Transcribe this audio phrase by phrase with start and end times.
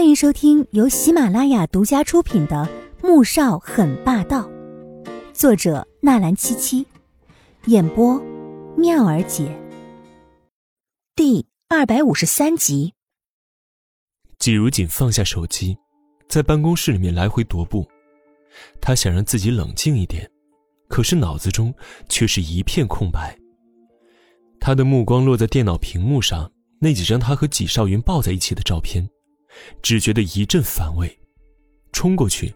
[0.00, 2.66] 欢迎收听由喜马拉雅独家出品的
[3.06, 4.48] 《穆少很霸道》，
[5.34, 6.86] 作者纳兰七七，
[7.66, 8.18] 演播
[8.78, 9.54] 妙儿姐。
[11.14, 12.94] 第二百五十三集。
[14.38, 15.76] 季如锦放下手机，
[16.30, 17.86] 在办公室里面来回踱步，
[18.80, 20.26] 他想让自己冷静一点，
[20.88, 21.74] 可是脑子中
[22.08, 23.36] 却是一片空白。
[24.58, 29.06] 他的目光落在电脑屏幕上那几张他和纪少云抱在一起的照片。
[29.82, 31.18] 只觉得一阵反胃，
[31.92, 32.54] 冲过去，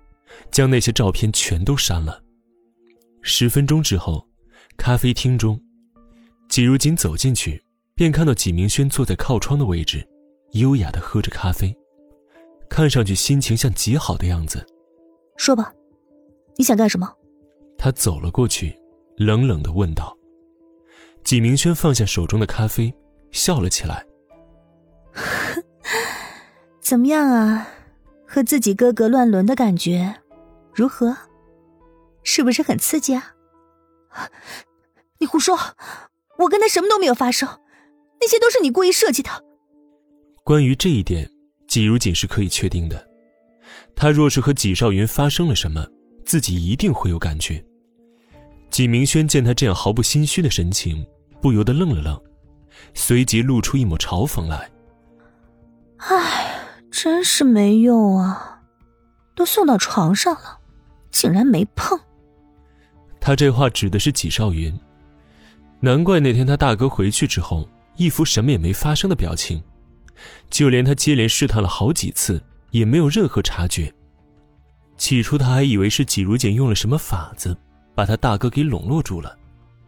[0.50, 2.22] 将那些照片全都删了。
[3.22, 4.26] 十分钟之后，
[4.76, 5.60] 咖啡厅中，
[6.48, 7.62] 季如锦走进去，
[7.94, 10.06] 便看到纪明轩坐在靠窗的位置，
[10.52, 11.74] 优雅的喝着咖啡，
[12.68, 14.66] 看上去心情像极好的样子。
[15.36, 15.72] 说吧，
[16.56, 17.12] 你想干什么？
[17.76, 18.78] 他走了过去，
[19.16, 20.16] 冷冷的问道。
[21.24, 22.94] 纪明轩放下手中的咖啡，
[23.30, 24.06] 笑了起来。
[26.84, 27.66] 怎么样啊？
[28.26, 30.14] 和自己哥哥乱伦的感觉
[30.74, 31.16] 如何？
[32.22, 33.34] 是不是很刺激啊？
[35.18, 35.58] 你胡说！
[36.36, 37.48] 我跟他什么都没有发生，
[38.20, 39.30] 那些都是你故意设计的。
[40.44, 41.26] 关于这一点，
[41.66, 43.08] 季如锦是可以确定的。
[43.96, 45.86] 他若是和纪少云发生了什么，
[46.26, 47.64] 自己一定会有感觉。
[48.68, 51.06] 纪明轩见他这样毫不心虚的神情，
[51.40, 52.20] 不由得愣了愣，
[52.92, 54.70] 随即露出一抹嘲讽来
[55.96, 56.50] ：“唉。”
[56.94, 58.62] 真是没用啊！
[59.34, 60.60] 都送到床上了，
[61.10, 61.98] 竟然没碰。
[63.20, 64.72] 他这话指的是纪少云。
[65.80, 69.60] 难怪那天他大哥回去之后，一副什么也没发生的表情，
[70.48, 73.92] 就连他接连试探了好几次，也没有任何察觉。
[74.96, 77.56] 起初他还以为是纪如锦用了什么法子，
[77.92, 79.36] 把他大哥给笼络住了，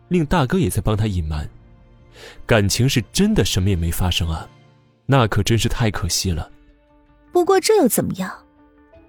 [0.09, 1.49] 令大哥也在帮他隐瞒。
[2.45, 4.49] 感情是真的什么也没发生啊，
[5.07, 6.51] 那可真是太可惜了。
[7.37, 8.47] 不过这又怎么样？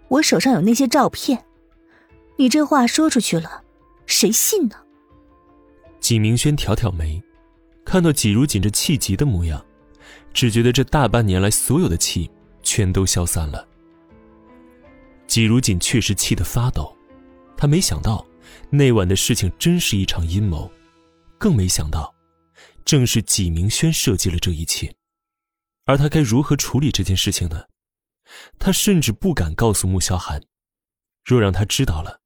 [0.09, 1.45] 我手上有那些照片，
[2.35, 3.63] 你这话说出去了，
[4.05, 4.75] 谁信呢？
[6.01, 7.23] 纪明轩挑挑眉，
[7.85, 9.65] 看到纪如锦这气急的模样，
[10.33, 12.29] 只觉得这大半年来所有的气
[12.61, 13.65] 全都消散了。
[15.25, 16.93] 纪如锦确实气得发抖，
[17.55, 18.27] 他没想到
[18.69, 20.69] 那晚的事情真是一场阴谋，
[21.37, 22.13] 更没想到，
[22.83, 24.93] 正是纪明轩设计了这一切，
[25.85, 27.63] 而他该如何处理这件事情呢？
[28.59, 30.41] 他甚至不敢告诉穆萧寒，
[31.23, 32.21] 若让他知道了，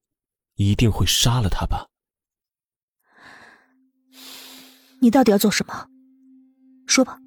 [0.55, 1.87] 一定会杀了他吧。
[4.99, 5.87] 你到底要做什么？
[6.85, 7.17] 说吧。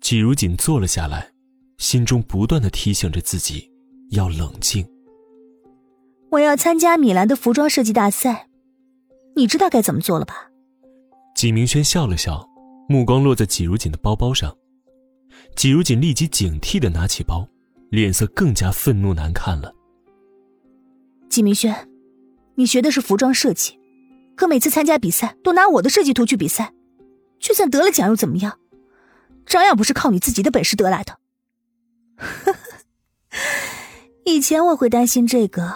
[0.00, 1.32] 季如锦坐了下来，
[1.78, 3.70] 心中不断的提醒着自己
[4.10, 4.88] 要冷静。
[6.30, 8.48] 我要参加米兰的服装设计大赛，
[9.36, 10.50] 你知道该怎么做了吧？
[11.34, 12.48] 季明轩笑了笑，
[12.88, 14.56] 目光落在季如锦的包包上。
[15.56, 17.46] 季如锦立即警惕的拿起包。
[17.92, 19.74] 脸色更加愤怒难看了。
[21.28, 21.90] 季明轩，
[22.54, 23.78] 你学的是服装设计，
[24.34, 26.72] 可每次参加比赛都拿我的设计图去比赛，
[27.38, 28.58] 就算得了奖又怎么样？
[29.44, 31.18] 照样不是靠你自己的本事得来的。
[34.24, 35.74] 以前我会担心这个，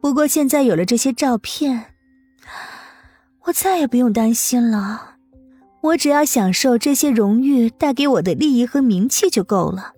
[0.00, 1.86] 不过现在有了这些照片，
[3.46, 5.16] 我再也不用担心了。
[5.82, 9.94] 我只要享受这些荣誉带给我的利益和名气就够了。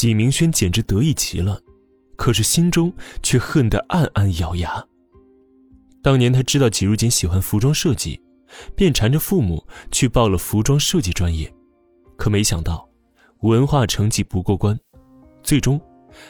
[0.00, 1.60] 纪明轩简直得意极了，
[2.16, 2.90] 可是心中
[3.22, 4.82] 却恨得暗暗咬牙。
[6.02, 8.18] 当年他知道纪如锦喜欢服装设计，
[8.74, 11.52] 便缠着父母去报了服装设计专业，
[12.16, 12.88] 可没想到
[13.40, 14.74] 文化成绩不过关，
[15.42, 15.78] 最终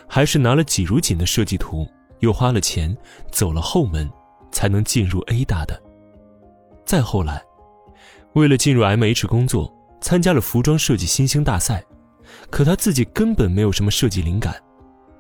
[0.09, 1.87] 还是拿了纪如锦的设计图，
[2.19, 2.93] 又花了钱
[3.31, 4.11] 走了后门，
[4.51, 5.81] 才能进入 A 大的。
[6.85, 7.41] 再后来，
[8.33, 11.81] 为了进入 MH 工作，参加了服装设计新星大赛。
[12.51, 14.55] 可他自己根本没有什么设计灵感，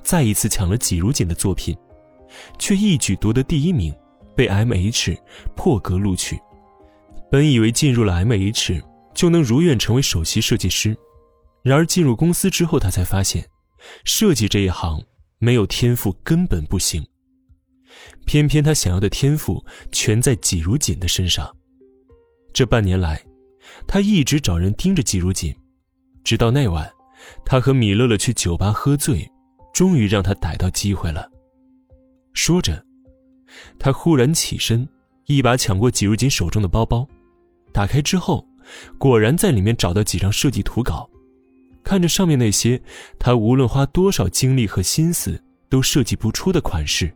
[0.02, 1.76] 再一次抢了纪如锦的作品，
[2.58, 3.94] 却一举夺得第一名，
[4.36, 5.16] 被 M H
[5.54, 6.38] 破格录取。
[7.30, 8.82] 本以为进入了 M H
[9.14, 10.96] 就能如愿成为首席设计师，
[11.62, 13.48] 然而进入公司之后，他才发现，
[14.04, 15.02] 设计这一行
[15.38, 17.06] 没有天赋根本不行。
[18.24, 21.54] 偏偏他想要的天赋全在纪如锦的身上。
[22.52, 23.22] 这半年来，
[23.86, 25.54] 他一直找人盯着季如锦，
[26.24, 26.90] 直到那晚。
[27.44, 29.30] 他和米乐乐去酒吧喝醉，
[29.72, 31.30] 终于让他逮到机会了。
[32.32, 32.84] 说着，
[33.78, 34.88] 他忽然起身，
[35.26, 37.06] 一把抢过纪如锦手中的包包，
[37.72, 38.46] 打开之后，
[38.98, 41.08] 果然在里面找到几张设计图稿。
[41.82, 42.80] 看着上面那些
[43.18, 47.12] 他无论花多少精力和心思都设计不出的款式，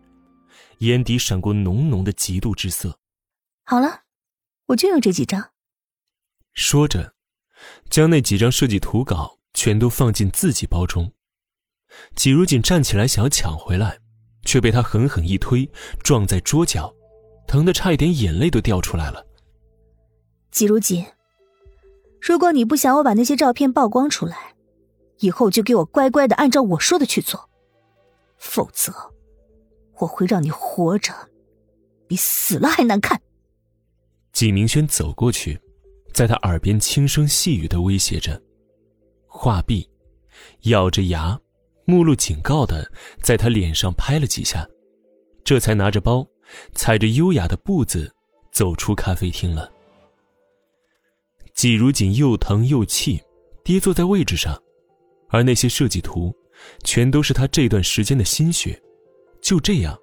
[0.78, 2.98] 眼底闪过浓浓的嫉妒之色。
[3.64, 4.02] 好了，
[4.66, 5.50] 我就用这几张。
[6.54, 7.14] 说着，
[7.90, 9.38] 将那几张设计图稿。
[9.54, 11.10] 全都放进自己包中，
[12.14, 13.98] 季如锦站起来想要抢回来，
[14.44, 15.68] 却被他狠狠一推，
[16.02, 16.92] 撞在桌角，
[17.46, 19.24] 疼得差一点眼泪都掉出来了。
[20.50, 21.04] 季如锦，
[22.20, 24.54] 如果你不想我把那些照片曝光出来，
[25.20, 27.48] 以后就给我乖乖的按照我说的去做，
[28.36, 28.92] 否则
[29.98, 31.12] 我会让你活着
[32.08, 33.20] 比死了还难看。
[34.32, 35.60] 季明轩走过去，
[36.12, 38.42] 在他耳边轻声细语的威胁着，
[39.36, 39.86] 话毕，
[40.62, 41.38] 咬着牙，
[41.86, 42.88] 目露警告的
[43.20, 44.66] 在他脸上拍了几下，
[45.42, 46.24] 这才拿着包，
[46.72, 48.14] 踩着优雅的步子
[48.52, 49.70] 走出咖啡厅了。
[51.52, 53.20] 季如锦又疼又气，
[53.64, 54.56] 跌坐在位置上，
[55.28, 56.32] 而那些设计图，
[56.84, 58.80] 全都是他这段时间的心血，
[59.42, 59.98] 就这样，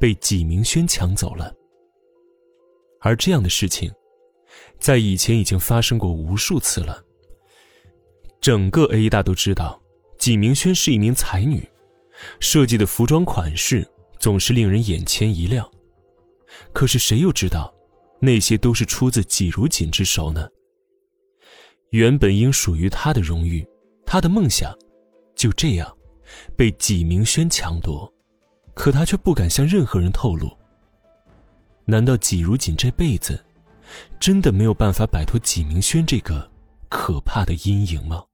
[0.00, 1.54] 被季明轩抢走了。
[3.00, 3.92] 而这样的事情，
[4.78, 7.04] 在以前已经发生过无数次了。
[8.42, 9.80] 整个 A 大都知道，
[10.18, 11.66] 纪明轩是一名才女，
[12.40, 15.70] 设计的服装款式总是令人眼前一亮。
[16.72, 17.72] 可是谁又知道，
[18.18, 20.48] 那些都是出自纪如锦之手呢？
[21.90, 23.64] 原本应属于她的荣誉，
[24.04, 24.76] 她的梦想，
[25.36, 25.96] 就这样，
[26.56, 28.12] 被纪明轩抢夺，
[28.74, 30.50] 可她却不敢向任何人透露。
[31.84, 33.40] 难道季如锦这辈子，
[34.18, 36.50] 真的没有办法摆脱纪明轩这个
[36.88, 38.24] 可怕的阴影吗？